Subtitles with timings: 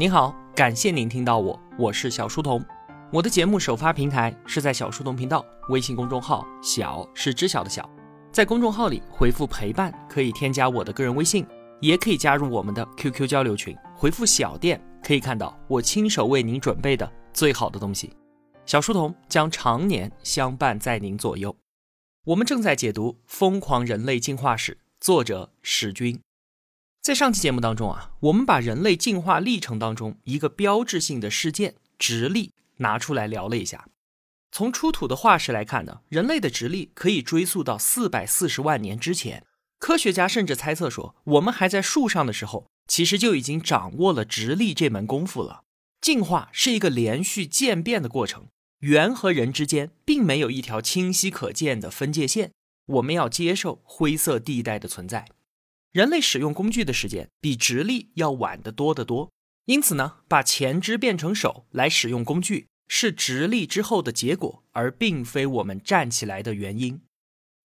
[0.00, 2.64] 您好，感谢您听到我，我是小书童。
[3.12, 7.90] 我的节目首发平台是在小书童频道微信公众号，小是知晓的小，
[8.30, 11.44] 在公众号里回复陪伴可以添加我的个人微信，
[11.80, 18.12] 也可以加入我们的 QQ 交流群，回复小店可以看到我亲手为您准备的最好的东西。
[18.66, 21.56] 小书童将常年相伴在您左右。
[22.24, 26.20] 我们正在解读《疯狂人类进化史》，作者史军。
[27.08, 33.86] 在上期节目当中啊，我们把人类进化历程当中一个标志性的事件——直立拿出来聊了一下。
[34.52, 39.42] 从出土的化石来看呢，人类的直立可以追溯到四百四十万年之前。
[39.78, 45.62] 科学家甚至猜测说，我们还在树上的时候，其实就已经掌握了直立这门功夫了。
[46.02, 48.48] 进化是一个连续渐变的过程，
[48.80, 52.52] 猿和人之间并没有一条清晰可见的分界线，
[52.84, 55.24] 我们要接受灰色地带的存在。
[55.92, 59.30] 人类使用工具的时间比直立要晚得多得多，
[59.64, 67.00] 因此呢，把前肢变成手来使用工具是直立之后的结果，而并非我们站起来的原因。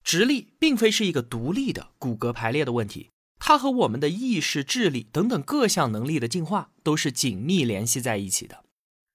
[0.04, 8.64] 直立并非是一个独立的骨骼排列的问题，它和我们的意识、智力等等各项能力的进化都是紧密联系在一起的。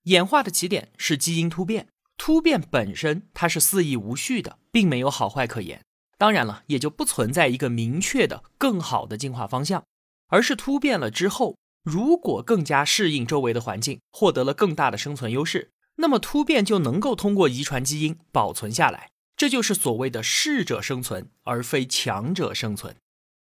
[0.05, 5.83] 演化的起点是基因突变，突变本身它是肆意无序的，并没有好坏可言。
[6.19, 9.85] 当然了，也就不存在一个明确的更好的进化方向，
[10.27, 19.11] 而是突变了之后，如果更加适应周围的环境，获得了更大的生存优势，那么突变就能够通过遗传基因保存下来。
[19.37, 22.97] 这就是所谓的适者生存，而非强者生存。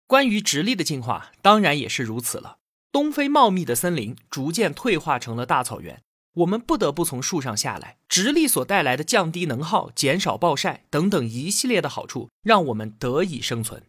[0.05, 2.57] 关于直立的进化，当然也是如此了。
[2.91, 6.01] 东非茂密的森林逐渐退化成了大草原。
[6.35, 13.83] 我们不得不从树上下来，直立所带来的降低能耗、减少暴晒等等一系列的好处，让我们得以生存。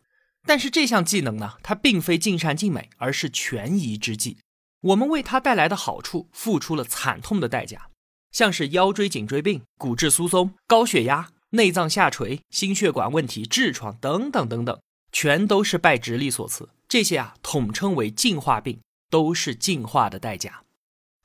[0.47, 4.38] 但是这项技能呢，它并非尽善尽美，而是权宜之计。
[4.80, 7.88] 我们为它带来的好处付出了惨痛的代价，
[8.30, 16.69] 像是腰椎颈椎病、骨质疏松、高血压、内脏下垂、心血管问题、痔疮等等等等，全都是拜直立所赐。
[16.87, 18.78] 这些啊，统称为进化病，
[19.10, 20.62] 都是进化的代价。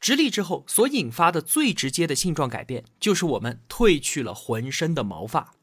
[0.01, 5.53] 直立之后所引发的最直接的性状改变，就是我们褪去了浑身的毛发。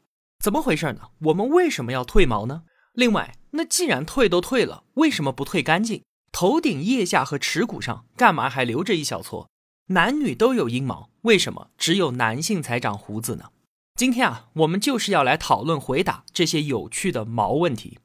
[0.41, 1.09] 怎么回事呢？
[1.23, 2.63] 我们为什么要褪毛呢？
[2.93, 6.03] 另外，那既然褪都褪了，为什么不褪干净？
[6.31, 9.49] 头顶、腋下和耻骨上干嘛还留着一小撮？
[9.87, 13.51] 男女都有阴毛，为什么只有男性才长胡子呢？
[13.95, 17.99] 今天啊，我们就是要来讨论回答这些有趣的毛问题。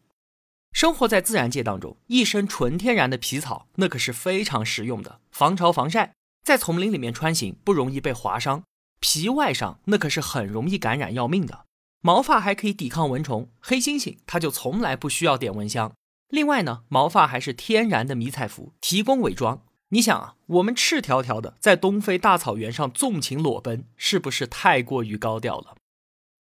[0.73, 6.13] 生活在自然界当中，一身纯天然的皮草，那可是非常实用的，防潮防晒。
[6.45, 8.65] 在丛林里面穿行不容易被划伤，
[9.01, 11.65] 皮外伤那可是很容易感染要命的。
[12.03, 15.95] 毛发还可以抵抗蚊虫，黑猩猩它就从来不需要点蚊香。
[16.29, 19.63] 另外呢，毛发还是天然的迷彩服，提供伪装。
[19.89, 25.77] 你想啊，我们赤条条的在东非大草原上纵情裸奔，是不是太过于高调了？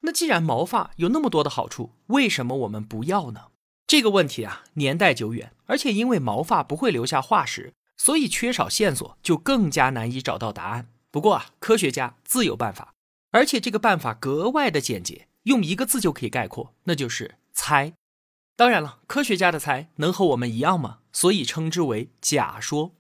[0.01, 3.47] 那既然毛发有那么多的好处，为什么我们不要呢？
[3.87, 7.73] 这个问题啊，年代久远，而且因为毛发不会留下化石。
[8.05, 10.91] 所以缺少线索，就更加难以找到答案。
[11.11, 12.93] 不过啊，科学家自有办法，
[13.31, 17.95] 而且这个办法格外的简洁，用一个字就可以概括，那就是猜。
[18.57, 20.99] 当然了，科学家的猜能和我们一样吗？
[21.15, 22.93] 所以称之为假说。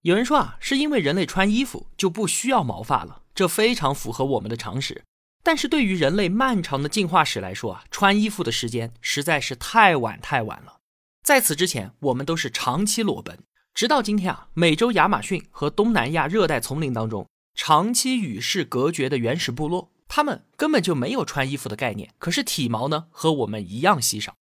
[0.00, 5.04] 有人说啊，是因为人类穿衣服就不需要毛发了，这非常符合我们的常识。
[5.42, 10.78] 但是对于人类漫长的进化史来说啊，穿衣服的时间实在是太晚太晚了。
[11.22, 13.38] 在此之前，我们都是长期裸奔。
[13.76, 22.14] 直到今天啊，美洲亚马逊和东南亚热带丛林当中，长期与世隔绝的原始部落，他们根本就没有穿衣服的概念。
[22.18, 24.34] 可是体毛呢，和我们一样稀少，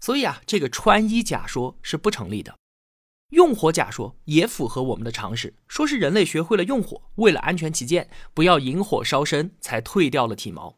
[0.00, 2.54] 所以啊，这个穿衣假说是不成立的。
[3.30, 10.76] 用火假说也符合我们的常识，说是人类学会了用火，为了安全起见，不要引火烧身，才退掉了体毛。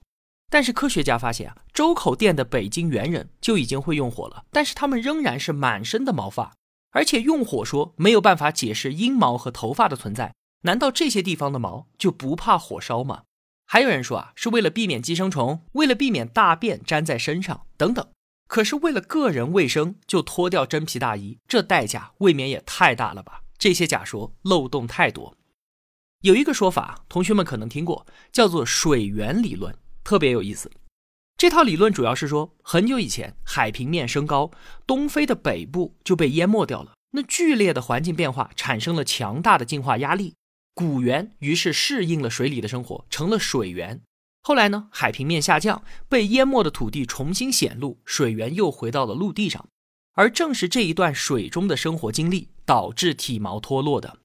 [0.48, 6.54] 但是科学家发现啊，周口店的北京猿人就已经会用火了，但是他们仍然是满身的毛发。
[6.96, 13.24] 而且用火说没有办法解释阴毛和头发的存在，难道这些地方的毛就不怕火烧吗？
[13.66, 18.08] 还有人说啊，是为了避免寄生虫，为了避免大便粘在身上等等。
[18.48, 23.42] 可是为了个人卫生就脱掉真皮大衣，这代价未免也太大了吧？
[23.58, 25.36] 这些假说漏洞太多。
[26.22, 30.70] 有一个说法，同学们可能听过，叫做水源理论，特别有意思。
[31.38, 34.50] 这套理论主要是说，很久以前海平面升高，
[34.86, 36.92] 东非的北部就被淹没掉了。
[37.10, 40.34] 那剧烈的环境变化产生了强大的进化压力，
[40.74, 44.00] 古猿于是适应了水里的生活，成了水源。
[44.44, 49.68] 后来呢，海平面下降，被淹没的土地重新显露，水源又回到了陆地上。
[50.14, 54.20] 而正是这一段水中的生活经历，导致体毛脱落的。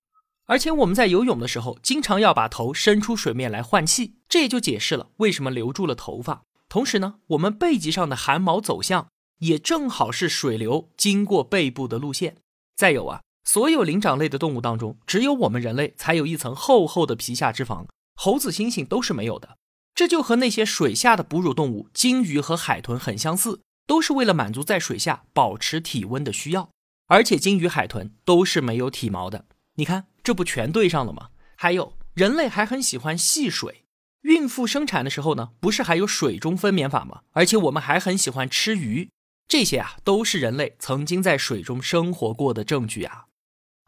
[0.45, 6.43] 而且我们在游泳的时候，经常要把头伸出水面来换气，这也就解释了为什么留住了头发。
[6.71, 9.09] 同时呢，我们背脊上的汗毛走向
[9.39, 12.37] 也正好是水流经过背部的路线。
[12.77, 19.57] 再有啊，所有灵长类的动物当中，只有我们人类才有一层厚厚的皮下脂肪，猴子、猩猩都是没有的。
[19.93, 26.69] 这就和那些水下的哺乳动物鲸鱼和海豚很相似，都是为了满足在水下保持体温的需要。
[27.07, 29.43] 而且鲸鱼、海豚都是没有体毛的。
[29.75, 31.31] 你看，这不全对上了吗？
[31.57, 33.80] 还有，人类还很喜欢戏水。
[34.21, 37.21] 孕妇生产的时候呢，不是还有水中分娩法吗？
[37.31, 39.09] 而且我们还很喜欢吃鱼。
[39.47, 43.25] 这些啊，都是人类曾经在水中生活过的证据啊。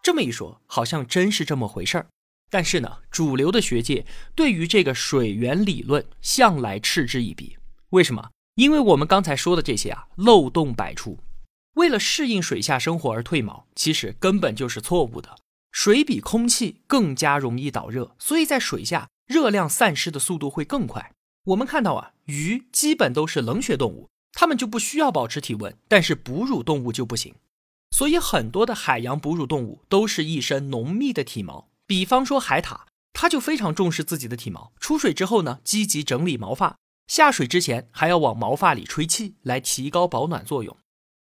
[0.02, 2.08] 这么一说，好像真是这么回事儿。
[2.50, 7.58] 但是呢，主流的学界对于这个水源理论向来嗤之以鼻。
[7.92, 8.30] 为什么？
[8.56, 11.20] 因为我们刚才说的这些啊，漏洞百出。
[11.76, 15.38] 为了适应水下生活而褪毛，其实根本就是错误的。
[15.72, 21.14] 水比空气更加容易导热，所以在水下热量散失的速度会更快。
[21.46, 27.36] 我们看到啊，鱼基本都是冷血动物，它们就不需要保持体温，但是哺乳动物就不行。
[27.92, 31.70] 所以很多的海洋哺乳动物都是一身浓密的体毛。
[31.86, 32.82] 比方说海獭，
[33.12, 36.78] 它就非常重视自己的体毛，出水之后呢，积极整理毛发，
[37.08, 40.76] 下水之前还要往毛发里吹气，来提高保暖作用。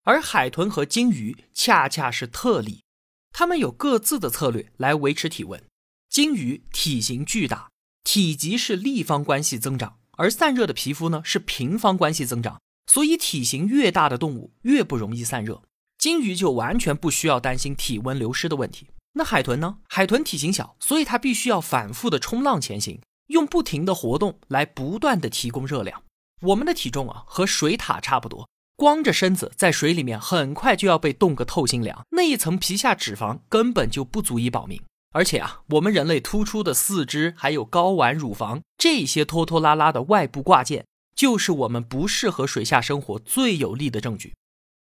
[0.04, 2.84] 而海豚和鲸鱼恰恰是特例，
[3.32, 5.60] 它们有各自的策略来维持体温。
[6.08, 7.70] 鲸鱼体型巨大，
[8.04, 15.62] 体积是立方关系增长，而散热的皮肤呢是平方关系增长，所以体型越大的动物越不容易散热。
[15.98, 18.88] 鲸鱼就完全不需要担心体温流失的问题。
[19.14, 19.76] 那海豚呢？
[19.88, 26.02] 海豚体型小，所以它必须要反复的冲浪前行，用不停的活动来不断的提供热量。
[26.40, 28.48] 我们的体重啊和水獭差不多。
[28.74, 32.04] 光着身子在水里面，很快就要被冻个透心凉。
[32.10, 34.82] 那一层皮下脂肪根本就不足以保命。
[35.12, 44.34] 而且啊，我们人类突出的四肢，还有睾丸、乳房这些拖拖拉拉的外部挂件，就是我们不适合水下生活最有力的证据。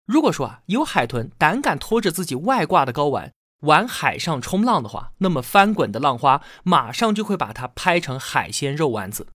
[0.05, 3.31] 如果说啊，有海豚胆敢拖着自己外挂的睾丸
[3.61, 9.27] 玩海上冲浪的话，那么翻滚的浪花马上就会把它拍成海鲜肉丸子。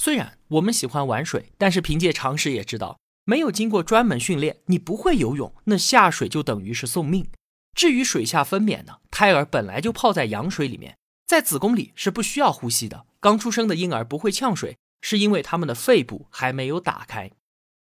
[0.00, 2.96] 虽然我们喜欢玩水，但是凭借常识也知道。
[3.24, 7.28] 没有经过专门训练，你不会游泳，那下水就等于是送命。
[7.78, 10.98] 至于水下分娩呢，胎儿本来就泡在羊水里面，
[11.28, 13.06] 在子宫里是不需要呼吸的。
[13.20, 17.30] 刚出生的婴儿不会呛水，是因为他们的肺部还没有打开。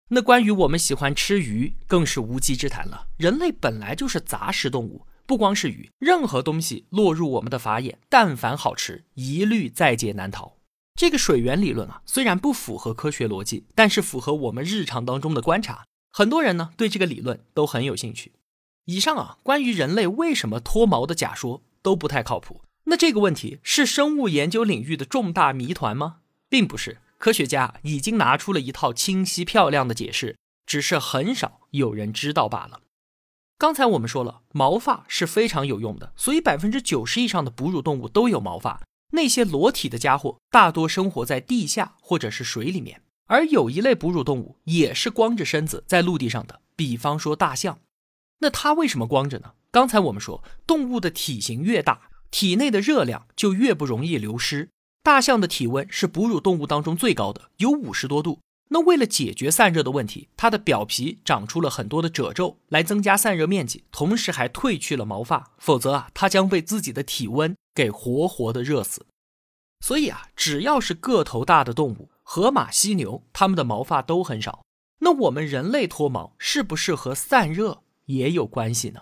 [0.10, 3.08] 那关于我们喜欢吃鱼，更是无稽之谈了。
[3.16, 10.58] 人类本来就是杂食动物，不光是鱼，任何东西落入我们的法眼，但凡好吃，一律在劫难逃。
[11.00, 15.86] 这个水源理论啊，虽然不符合科学逻辑，但是符合我们日常当中的观察。
[16.12, 18.34] 很多人呢对这个理论都很有兴趣。
[18.86, 22.62] 以上啊，关于人类为什么脱毛的假说都不太靠谱。
[22.84, 26.18] 那这个问题是生物研究领域的重大谜团吗？
[26.50, 30.38] 并不是，科学家已经拿出了一套清晰漂亮的解释，
[30.68, 32.82] 只是很少有人知道罢了。
[33.58, 38.84] 刚才我们说了，毛发是非常有用的，所以百分之九十以上的哺乳动物都有毛发。
[39.14, 47.80] 那些裸体的家伙大多生活在地下或者是水里面，而有一类哺乳动物也是光着身子在陆地上的，比方说大象。
[48.40, 49.54] 那它为什么光着呢？
[49.72, 54.70] 刚才我们说，动物的体型越大，体内的热量就越不容易流失。
[55.04, 58.40] 大象的体温是哺乳动物当中最高的，有五十多度。
[58.70, 65.52] 那为了解决散热的问题，它的表皮长出了很多的褶皱，来增加散热面积，同时还褪去了毛发。
[65.60, 67.56] 否则啊，它将被自己的体温。
[67.76, 69.06] 给活活的热死，
[69.82, 74.64] 所以啊，只要是个头大的动物，河马、犀牛，它们的毛发都很少。
[75.00, 79.02] 那我们人类脱毛是不是和散热也有关系呢？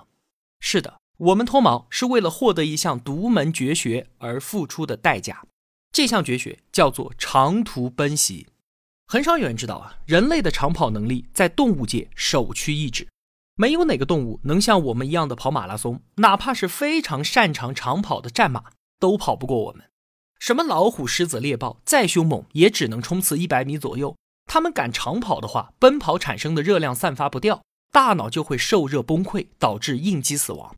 [0.59, 5.45] 是的，我们脱毛是为了获得一项独门绝学而付出的代价。
[5.91, 8.47] 这项绝学叫做长途奔袭。
[9.05, 13.07] 很少有人知道啊，人类的长跑能力在动物界首屈一指。
[13.55, 19.83] 没有哪个动物能像我们一样的跑马拉松，哪怕是非常擅长长跑的战马，都跑不过我们。
[20.39, 24.15] 什么老虎、狮子、猎豹再凶猛，也只能冲刺一百米左右。
[24.45, 27.61] 他们敢长跑的话，奔跑产生的热量散发不掉，
[27.93, 30.75] 大脑就会受热崩溃，导致应激死亡。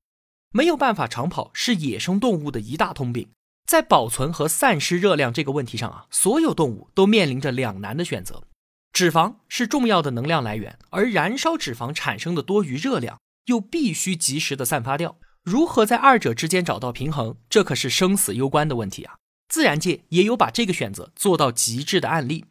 [0.52, 3.30] 没有办法长跑是野生动物的一大通病，
[3.66, 8.44] 在保存和散失热量这个问题上啊，所有动物都面临着两难的选择。
[8.92, 15.18] 脂肪是重要的能量来源，而燃烧脂肪产生的多余热量又必须及时的散发掉。
[15.42, 19.16] 如何在二者之间找到平衡，这可是生死攸关的问题啊！
[19.48, 22.46] 自然界也有把这个选择做到极致的案例。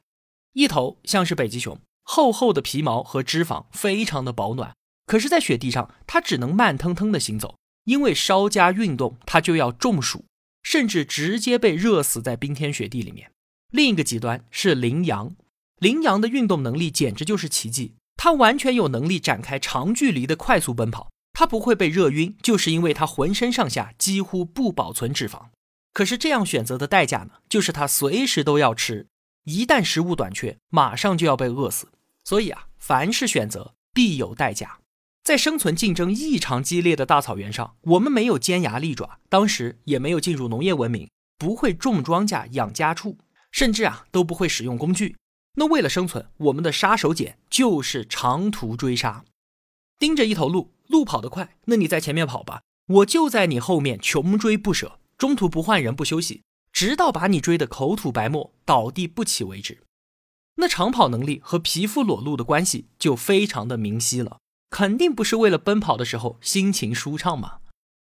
[0.52, 4.74] 一头像是北极熊，厚厚的皮毛和脂肪非常的保暖，
[5.06, 10.24] 可是，在雪地上它只能慢腾腾的行走，因为稍加运动它就要中暑，
[10.62, 13.30] 甚至直接被热死在冰天雪地里面。
[13.72, 15.34] 另一个极端是羚羊，
[15.80, 21.10] 羚羊的运动能力简直就是奇迹，它完全有能力展开长距离的快速奔跑。
[21.32, 25.46] 它不会被热晕，就是因为它浑身上下几乎不保存脂肪。
[25.92, 29.08] 可是这样选择的代价呢，就是它随时都要吃，
[29.44, 31.88] 一旦食物短缺，马上就要被饿死。
[32.24, 34.78] 所以啊，凡是选择必有代价。
[35.22, 43.16] 在生存竞争异常激烈的大草原上，我们没有尖牙利爪，当时也没有进入农业文明，不会种庄稼、养家畜，
[43.50, 45.16] 甚至啊都不会使用工具。
[45.56, 49.24] 那为了生存，我们的杀手锏就是长途追杀，
[49.98, 59.83] 盯着一头鹿，鹿跑得快，那你在前面跑吧，我就在你后面穷追不舍，中途不换人不休息，直到把你追得口吐白沫、倒地不起为止。
[60.56, 64.38] 那长跑能力和皮肤裸露的关系就非常的明晰了。
[64.70, 67.58] 肯定不是为了奔跑的时候心情舒畅嘛？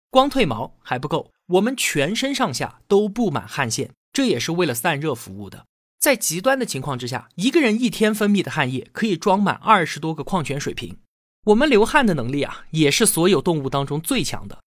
[0.09, 5.65] 光褪毛还不够，我们全身上下都布满汗腺，这也是为了散热服务的。
[5.99, 10.97] 在极端的情况之下，一个人一天分泌的汗液可以装满二十多个矿泉水瓶。
[11.45, 14.59] 我们流汗的能力啊，也是所有动物当中最强的。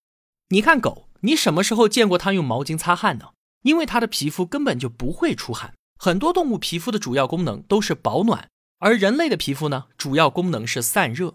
[0.49, 3.31] 你看狗，你什么时候见过它用毛巾擦汗呢？
[3.63, 5.75] 因为它的皮肤根本就不会出汗。
[6.02, 11.35] 很多动物皮肤的主要功能都是保暖，而人类的皮肤呢，主要功能是散热。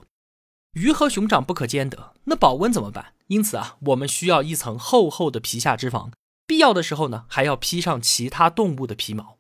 [0.74, 3.14] 鱼和熊掌不可兼得，那保温怎么办？
[3.28, 6.12] 因此啊，我们需要一层厚厚的皮下脂肪，
[6.48, 9.38] 必要的时候呢，还要披上其他动物的皮毛。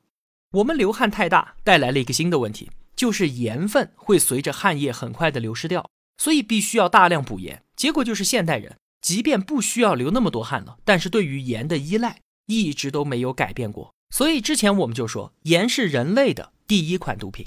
[0.51, 5.89] 我们流汗太大，带来了一个新的问题，就是盐分会随着汗液很快的流失掉，
[6.19, 7.63] 所以必须要大量补盐。
[7.75, 13.94] 结果就是现代人即便不需要流那么多汗了，但是对于盐的依赖一直都没有改变过。
[14.09, 17.45] 所以之前我们就说，盐是人类的第一款毒品。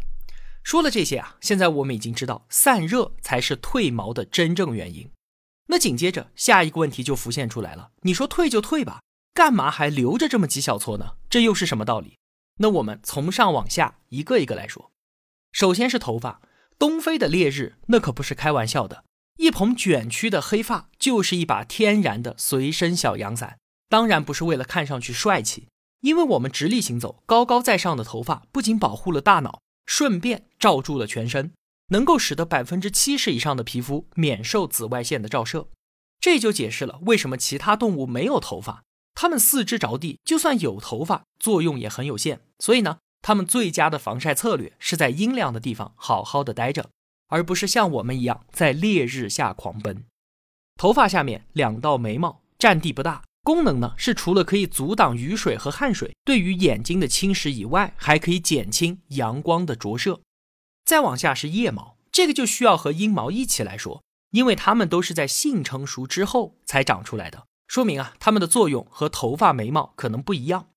[0.62, 5.10] 说了这些啊，现在我们已经知道散热才是褪毛的真正原因。
[5.68, 9.00] 那紧接着下一个问题就浮现出来了：你说退就退吧，
[9.32, 11.16] 干嘛还留着这么几小撮呢？
[11.30, 12.16] 这又是什么道理？
[12.58, 14.90] 那我们从上往下一个一个来说。
[15.52, 16.42] 首先是头发，
[16.78, 19.04] 东非的烈日那可不是开玩笑的，
[19.36, 23.58] 一蓬卷曲的黑发就是一把天然的随身小阳伞。
[23.88, 25.68] 当然不是为了看上去帅气，
[26.00, 29.60] 因为我们直立行走，高高在上的头发不仅保护了大脑。
[29.86, 31.54] 顺便罩住了全身，
[31.88, 35.68] 能够使得百分之七十以上的皮肤免受紫外线的照射。
[36.20, 42.42] 这就解释了为什么其他动物没有头发，它们四肢着地，就算有头发，作用也很有限。
[42.58, 46.90] 所以呢，它们最佳的防晒策略是在阴凉的地方好好的待着，
[47.28, 50.04] 而不是像我们一样在烈日下狂奔。
[50.76, 53.22] 头发下面两道眉毛，占地不大。
[53.48, 60.20] 功能呢是除了可以阻挡雨水和汗水对于眼睛的侵蚀以外，还可以减轻阳光的折射。
[60.84, 64.02] 再往下是腋毛，这个就需要和阴毛一起来说，
[64.32, 70.68] 因为它们都是在性成熟之后才长出来的，说明啊它们的作用和头发、眉毛可能不一样。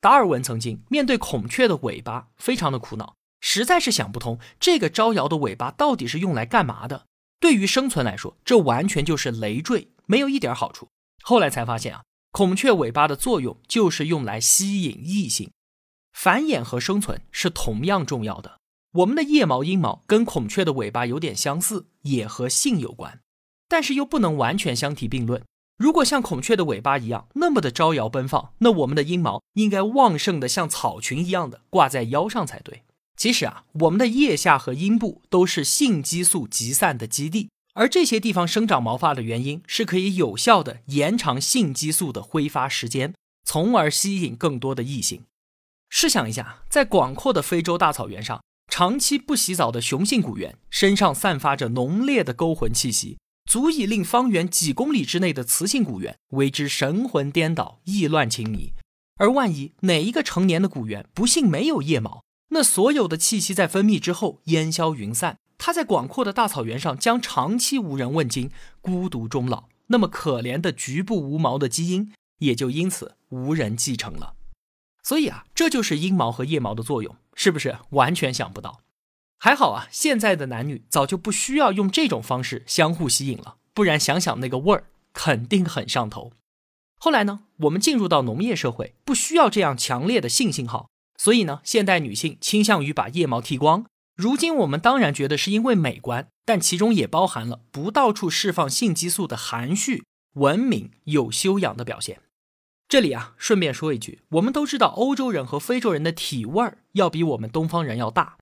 [0.00, 7.06] 达尔文曾经面对孔雀的尾巴非常的苦恼，实在是想不通这个招摇的尾巴到底是用来干嘛的。
[7.40, 10.86] 对于生存来说，这完全就是累赘，没有一点好处。
[11.24, 12.02] 后来才发现啊。
[12.32, 15.50] 孔雀尾巴的作用就是用来吸引异性，
[16.12, 18.58] 繁衍和生存是同样重要的。
[18.92, 23.20] 我们的腋毛、阴毛跟孔雀的尾巴有点相似，也和性有关，
[23.68, 25.42] 但是又不能完全相提并论。
[25.76, 32.82] 如果像孔雀的尾巴一样那么的招摇奔放，那我们的阴毛应该旺盛的像草裙一样的挂在腰上才对。
[33.16, 37.50] 其实啊，我们的腋下和阴部都是性激素集散的基地。
[37.74, 45.24] 而这些地方生长毛发的原因，是可以有效的延长性激素的挥发时间，从而吸引更多的异性。
[45.88, 53.18] 试想一下，在广阔的非洲大草原上，长期不洗澡的雄性古猿身上散发着浓烈的勾魂气息，
[53.50, 58.72] 足以令方圆几公里之内的雌性古猿为之神魂颠倒、意乱情迷。
[59.16, 65.36] 而万一哪一个成年的古猿不幸没有腋毛，那所有的气息在分泌之后烟消云散。
[65.62, 68.50] 他在广阔的大草原上将长期无人问津，
[68.80, 69.64] 孤独终老。
[69.88, 74.32] 那么可怜的局部无毛的基因也就因此无人继承了。
[75.02, 78.80] 所以啊，这就是阴毛和腋毛的作用，是不是完全想不到？
[79.38, 86.32] 还好啊，现在的男女早就不需要用这种方式相互吸引了，不然想想那个味儿肯定很上头。
[86.96, 90.88] 后来呢，我们进入到农业社会，不需要这样强烈的性信号，
[91.18, 93.84] 所以呢，现代女性倾向于把腋毛剃光。
[94.20, 102.20] 如今我们当然觉得是因为美观，但其中也包含了不到处释放性激素的含蓄、文明、有修养的表现。
[102.86, 108.36] 这里啊，顺便说一句，我们都知道欧洲人和非洲人的体味儿要比我们东方人要大，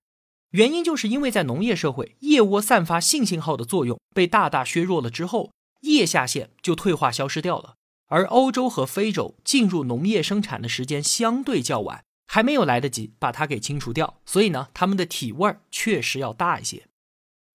[0.51, 7.77] 原因就是因为在农业社会，腋窝散发性信号的作用被大大削弱了之后，腋下腺就退化消失掉了，
[8.09, 16.87] 而欧洲和非洲进入农业生产的时间相对较晚，还没有来得及把它给清除掉，所以呢，他们的体味儿确实要大一些。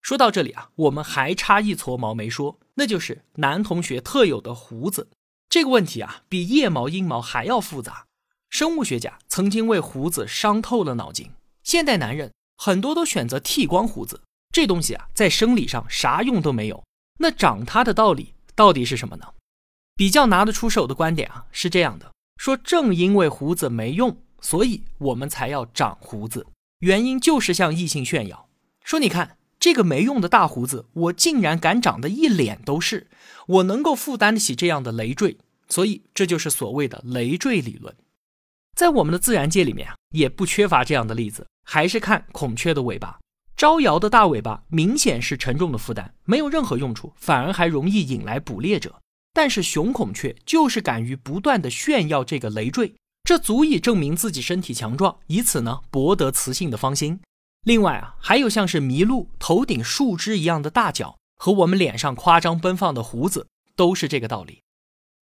[0.02, 5.08] 说到这里啊，我们还差一撮毛没说，那就是男同学特有的胡子。
[5.48, 8.04] 这个问题啊，比腋毛、阴毛还要复杂。
[8.50, 11.30] 生物学家曾经为胡子伤透了脑筋。
[11.62, 14.20] 现代男人很多都选择剃光胡子，
[14.52, 16.84] 这东西啊，在生理上啥用都没有。
[17.20, 19.26] 那长它的道理到底是什么呢？
[19.96, 26.46] 比较拿得出手的观点啊，是这样的：说正因为胡子没用，所以我们才要长胡子。
[26.80, 28.48] 原因就是向异性炫耀，
[28.84, 33.08] 说你看这个没用的大胡子，我竟然敢长得一脸都是，
[33.46, 35.38] 我能够负担得起这样的累赘。
[35.66, 37.96] 所以这就是所谓的累赘理论。
[38.76, 41.46] 在我们的自然界里面啊，也不缺乏这样的例子。
[41.66, 43.18] 还是看孔雀的尾巴，
[43.56, 49.00] 招摇的大尾巴明显是沉重的负担，没有任何用处，反而还容易引来捕猎者。
[49.32, 57.20] 但是雄孔雀就是敢于不断的炫耀这个累赘，这足以证明自己身体强壮，以此呢博得雌性的芳心。
[57.64, 64.60] 另外啊，还有像是麋鹿头顶树枝一样的大角，和我们脸上夸张奔放的胡子，都是这个道理。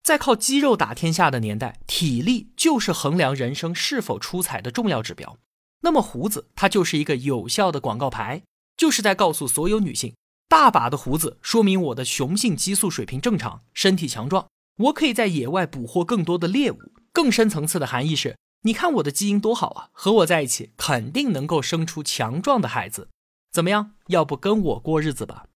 [0.02, 5.38] 在靠肌肉打天下的年代，体力就是衡量人生是否出彩的重要指标。
[5.82, 8.42] 那么胡子它就是一个有效的广告牌，
[8.76, 10.16] 就是在告诉所有女性，
[10.49, 16.80] 大把的胡子说明我的雄性激素水平正常，身体强壮，我可以在野外捕获更多的猎物。
[17.12, 23.09] 更深层次的含义是，你看我的基因多好啊，和我在一起肯定能够生出强壮的孩子。
[23.52, 23.92] 怎么样？
[24.09, 25.47] 要不跟我过日子吧？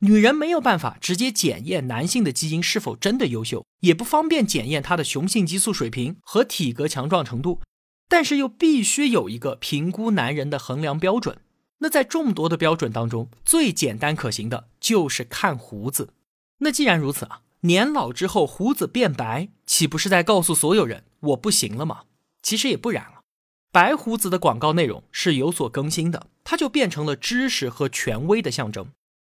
[0.00, 7.60] 女人没有办法直接检验男性的基因是否真的优秀，也不方便检验他的雄性激素水平和体格强壮程度，
[8.08, 11.38] 但是又必须有一个评估男人的衡量标准。
[11.78, 16.12] 那在众多的标准当中，最简单可行的就是看胡子。
[16.58, 22.02] 那既然如此啊，年老之后胡子变白，岂不是在告诉所有人我不行了吗？
[22.42, 23.20] 其实也不然啊，
[23.70, 28.88] 白胡子的广告内容是有所更新的，它就变成了知识和权威的象征。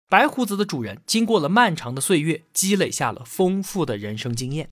[0.08, 4.70] 白胡子的主人经过了漫长的岁月，积累下了丰富的人生经验。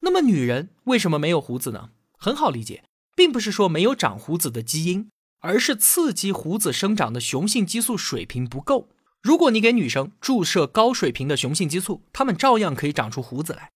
[0.00, 1.90] 那么，女人为什么没有胡子呢？
[2.18, 2.84] 很好理解，
[3.16, 5.08] 并不是说没有长胡子的基因，
[5.40, 8.90] 而是刺激胡子生长的雄性激素水平不够。
[9.22, 13.70] 如果你给女生注射高水平的雄性激素，她们照样可以长出胡子来。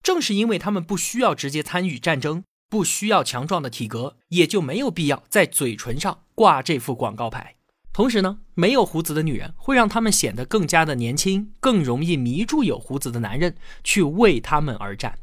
[0.00, 7.56] 正是因为她们不需要直接参与战争，不需要强壮的体格，也就没有必要在嘴唇上挂这副广告牌。
[7.92, 15.18] 同时呢，没有胡子的女人会让他们显得更加的年轻，更容易迷住有胡子的男人去为他们而战。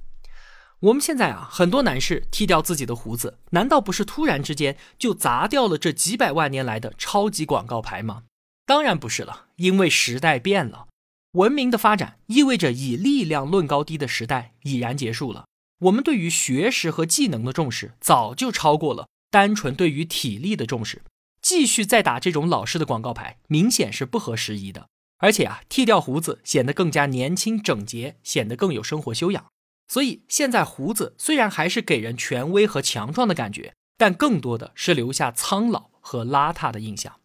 [0.81, 8.23] 我们现在啊，很多男士剃掉自己的胡子，难道不是突然之间就砸掉了这几百万年来的超级广告牌吗？
[8.69, 10.89] 当然不是了，因为时代变了，
[11.31, 15.45] 文明的发展意味着以力量论高低的时代已然结束了。
[15.79, 21.01] 我们对于学识和技能的重视早就超过了单纯对于体力的重视。
[21.41, 24.87] 继续再打这种老式的广告牌，明显是不合时宜的。
[25.17, 29.47] 而且啊，剃掉胡子显得更加年轻整洁，显得更有生活修养。
[29.87, 37.15] 所以现在胡子虽然还是给人权威和强壮的感觉，但更多的是留下苍老和邋遢的印象。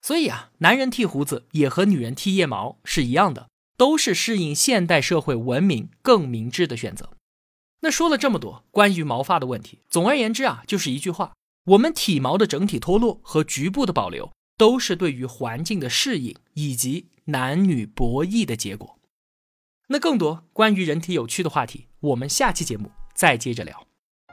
[0.00, 7.10] 所以啊，男人剃胡子也和女人剃腋毛是一样的，都是适应现代社会文明更明智的选择。
[7.80, 11.32] 那说了这么多关于毛发的问题，总而言之啊，就是一句话。
[11.66, 18.98] 我们体毛的整体脱落和局部的保留，都是对于环境的适应以及男女博弈的结果。
[19.88, 23.86] 那更多关于人体有趣的话题，我们下期节目再接着聊。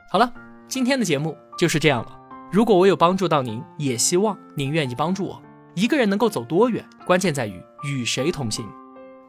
[0.10, 0.34] 好了，
[0.69, 2.19] 今天的节目就是这样了。
[2.51, 5.44] 如果我有帮助到您，也希望您愿意帮助我。
[5.75, 8.65] 一个人能够走多远，关键在于与谁同行。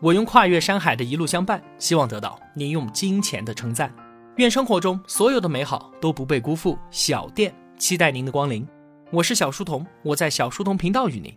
[0.00, 3.92] 我用跨越山海的一路相伴，希望得到您用金钱的称赞。
[4.36, 6.78] 愿生活中所有的美好都不被辜负。
[6.90, 7.54] 小店。
[7.78, 8.66] 期待您的光临，
[9.10, 11.30] 我是小书童，我在小书童频道与您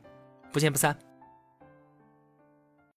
[0.53, 0.97] 不见不散。